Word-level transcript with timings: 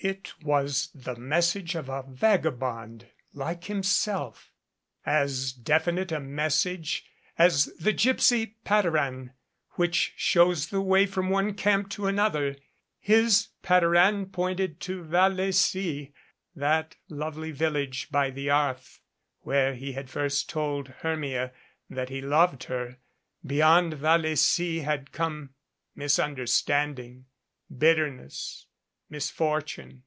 It 0.00 0.32
was 0.44 0.90
the 0.94 1.16
message 1.16 1.74
of 1.74 1.88
a 1.88 2.04
vagabond 2.06 3.08
like 3.32 3.64
himself, 3.64 4.52
as 5.04 5.52
definite 5.52 6.12
a 6.12 6.20
message 6.20 7.04
as 7.36 7.64
the 7.80 7.92
gypsy 7.92 8.54
patter 8.62 8.96
an 8.96 9.32
which 9.70 10.12
shows 10.16 10.68
the 10.68 10.80
way 10.80 11.04
from 11.04 11.30
one 11.30 11.52
camp 11.54 11.90
to 11.90 12.06
another. 12.06 12.54
His 13.00 13.48
patter 13.62 13.96
an 13.96 14.26
pointed 14.26 14.78
to 14.82 15.02
Vallecy, 15.02 16.12
that 16.54 16.94
lovely 17.08 17.50
village 17.50 18.08
by 18.12 18.30
the 18.30 18.48
Arth 18.50 19.00
where 19.40 19.74
he 19.74 19.94
had 19.94 20.08
first 20.10 20.48
told 20.48 20.90
Hermia 21.02 21.52
that 21.90 22.08
he 22.08 22.20
loved 22.20 22.62
her. 22.70 22.98
Beyond 23.44 23.94
Vallecy 23.94 24.84
had 24.84 25.10
come 25.10 25.54
mis 25.96 26.20
understanding, 26.20 27.26
bitterness, 27.68 28.66
misfortune. 29.10 30.02